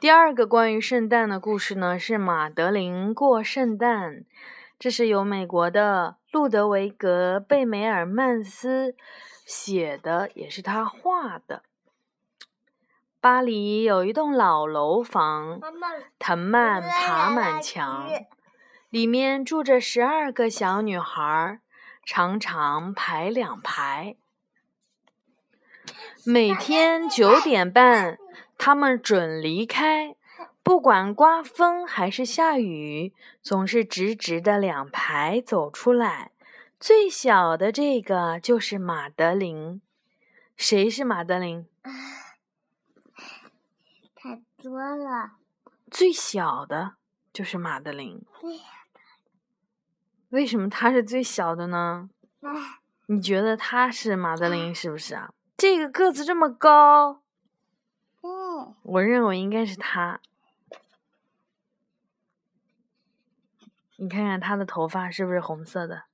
[0.00, 4.24] 第二个关于圣诞的故事呢，是马德琳过圣诞。
[4.78, 8.94] 这是由美国的路德维格·贝梅尔曼斯
[9.46, 11.62] 写的，也是他画的。
[13.20, 15.60] 巴黎有一栋老楼房，
[16.18, 18.06] 藤蔓爬满墙，
[18.90, 21.60] 里面住着十二个小女孩，
[22.04, 24.16] 常常排两排。
[26.26, 28.18] 每天九点半，
[28.56, 30.16] 他们准离开，
[30.62, 33.12] 不管刮风还是下雨，
[33.42, 36.30] 总是直直的两排走出来。
[36.80, 39.80] 最小的这个就是马德琳。
[40.56, 41.66] 谁是马德琳？
[44.14, 45.32] 太多了。
[45.90, 46.94] 最小的
[47.32, 48.22] 就是马德琳。
[50.30, 52.08] 为什么他是最小的呢？
[53.06, 55.30] 你觉得他是马德琳是不是啊？
[55.56, 57.22] 这个个子这么高，
[58.82, 60.20] 我认为应该是他。
[63.96, 66.04] 你看看他的头发是不是红色的？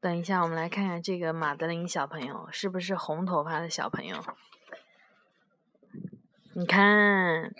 [0.00, 4.16] 等一下，我们来看看这个马德琳小朋友是不是红头发的小朋友？
[6.54, 7.54] 你看，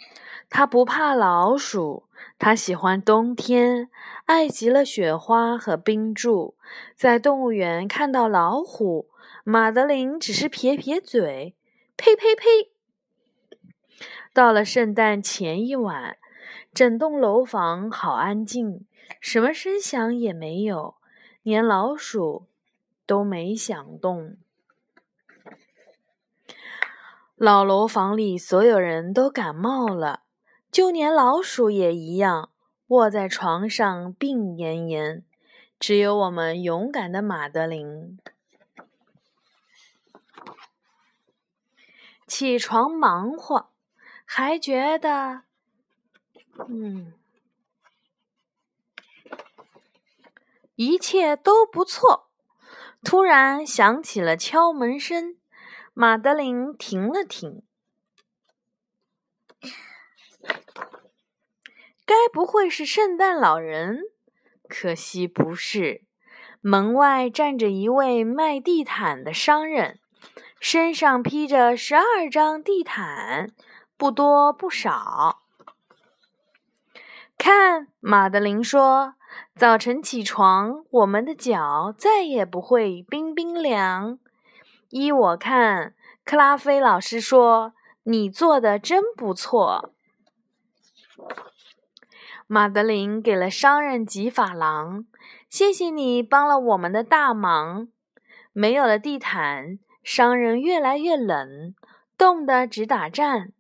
[0.49, 2.09] 他不怕老鼠，
[2.39, 3.91] 他喜欢冬天，
[4.25, 6.57] 爱极了雪花和冰柱。
[6.95, 9.09] 在动物园看到老虎。
[9.45, 11.57] 马德琳只是撇撇嘴，
[11.97, 12.71] 呸呸呸！
[14.33, 16.17] 到了圣诞前一晚，
[16.73, 18.87] 整栋楼房好安静，
[19.21, 20.97] 什么声响也没有，
[21.43, 22.47] 连老鼠
[23.07, 24.37] 都没响动。
[27.37, 30.23] 老楼房里所有人都感冒了，
[30.71, 32.51] 就连老鼠也一样，
[32.89, 35.23] 卧在床上病恹恹。
[35.79, 38.19] 只有我们勇敢的马德琳。
[42.27, 43.71] 起床忙活，
[44.31, 45.45] 还觉得，
[46.69, 47.15] 嗯，
[50.75, 52.29] 一切都不错。
[53.03, 55.39] 突然响起了敲门声，
[55.95, 57.63] 马德琳停了停，
[62.05, 64.03] 该不会是圣诞老人？
[64.69, 66.05] 可惜不是。
[66.61, 69.99] 门外站着一位卖地毯的商人。
[70.61, 73.53] 身上披着十二张地毯，
[73.99, 75.43] 不多不少。
[77.37, 79.15] 看，马德琳说
[79.55, 84.21] ：“早晨起床，我们的脚再也不会冰冰凉。”
[84.91, 85.95] 依我看，
[86.25, 89.93] 克拉菲老师说：“你做的真不错。”
[92.47, 95.05] 马德琳给了商人几法郎，
[95.51, 97.89] 谢谢你帮了我们的大忙。
[98.53, 99.81] 没有了地毯。
[100.05, 101.75] 商人越来越冷，
[102.17, 103.53] 冻得直打颤。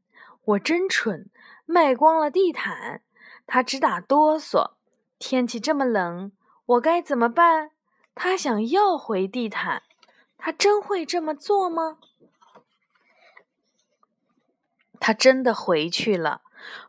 [0.48, 1.28] 我真蠢，
[1.66, 3.02] 卖光了地毯，
[3.46, 4.70] 他直打哆嗦。
[5.18, 6.32] 天气这么冷，
[6.64, 7.72] 我该怎么办？
[8.14, 9.82] 他想要回地毯，
[10.38, 11.98] 他真会这么做吗？
[14.98, 16.40] 他真的回去了，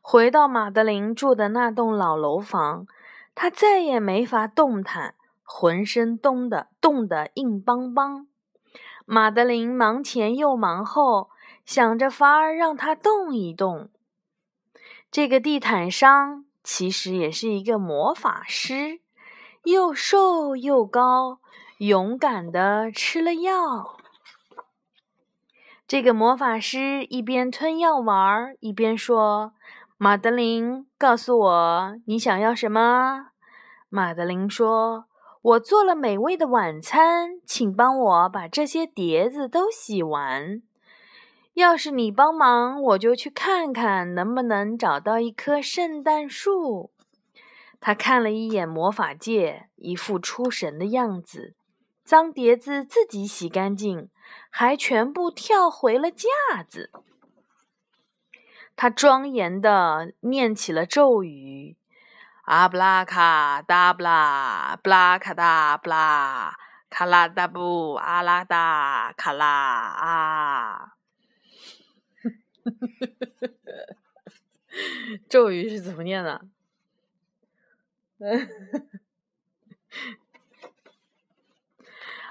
[0.02, 2.88] 回到马德琳住的那栋老楼房。
[3.36, 8.28] 他再也没法动弹，浑身冻得冻得硬邦邦。
[9.06, 11.30] 马德琳忙前又忙后，
[11.69, 13.91] 想着法儿让他动一动。
[15.12, 19.02] 这个地毯商其实也是一个魔法师，
[19.66, 21.41] 又瘦又高，
[21.78, 23.97] 勇敢的吃了药。
[25.88, 29.53] 这个魔法师一边吞药丸，一边说
[29.97, 33.28] ：“马德琳，告诉我你想要什么。”
[33.90, 35.06] 马德琳说。
[35.41, 40.62] 我做了美味的晚餐，请帮我把这些碟子都洗完。
[41.59, 46.92] 要是你帮忙，我就去看看能不能找到一棵圣诞树。
[47.81, 51.56] 他看了一眼魔法界，一副出神的样子。
[52.06, 54.09] 脏碟子自己洗干净，
[54.50, 56.92] 还全部跳回了架子。
[58.78, 61.75] 他庄严地念起了咒语。
[62.45, 66.56] 阿布拉卡达布拉，布拉卡达布拉，
[66.89, 70.94] 卡拉达布阿拉达卡拉啊！
[75.29, 76.41] 咒语是怎么念的？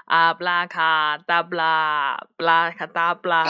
[0.05, 3.43] 阿布拉卡达布拉，布拉卡达布拉，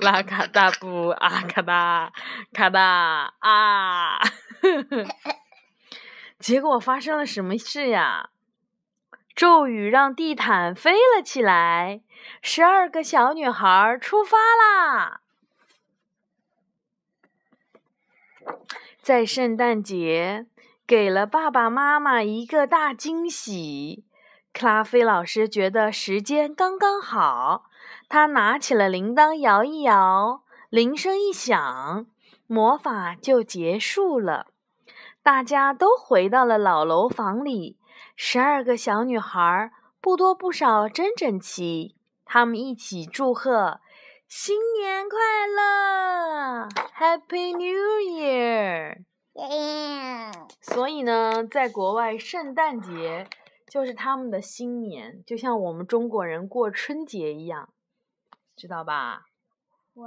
[0.00, 2.12] 拉卡达布阿卡达
[2.52, 4.20] 卡达啊！
[6.38, 8.30] 结果发生了什么事呀？
[9.34, 12.02] 咒语让地毯飞了起来，
[12.42, 15.19] 十二个小女孩出发啦！
[19.10, 20.46] 在圣诞节
[20.86, 24.04] 给了爸爸妈妈一个大惊喜。
[24.52, 27.64] 克拉菲老师觉得时间刚刚好，
[28.08, 32.06] 他拿起了铃铛摇一摇，铃声一响，
[32.46, 34.46] 魔法就结束了。
[35.24, 37.78] 大家都回到了老楼房里，
[38.14, 41.96] 十二个小女孩不多不少，真整齐。
[42.24, 43.80] 她们一起祝贺
[44.32, 45.18] ：“新年快
[45.48, 49.02] 乐，Happy New Year！”
[50.62, 53.28] 所以呢，在国外，圣诞节
[53.66, 57.74] 就是他们的新年，就像我们中国人过春节一样，
[58.54, 59.24] 知道吧？
[59.94, 60.06] 我。